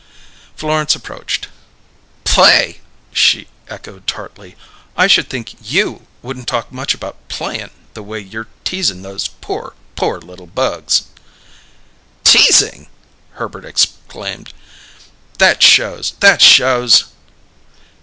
Florence 0.55 0.95
approached. 0.95 1.47
"'Play'!" 2.23 2.81
she 3.13 3.47
echoed 3.67 4.07
tartly. 4.07 4.55
"I 4.97 5.05
should 5.05 5.29
think 5.29 5.53
you 5.61 6.07
wouldn't 6.23 6.47
talk 6.47 6.71
much 6.71 6.95
about 6.95 7.17
'playin',' 7.29 7.69
the 7.93 8.01
way 8.01 8.19
you're 8.19 8.47
teasing 8.63 9.03
those 9.03 9.27
poor, 9.27 9.75
poor 9.95 10.17
little 10.19 10.47
bugs!" 10.47 11.03
"'Teasing'!" 12.23 12.87
Herbert 13.33 13.63
exclaimed: 13.63 14.55
"That 15.37 15.61
shows! 15.61 16.13
That 16.19 16.41
shows!" 16.41 17.05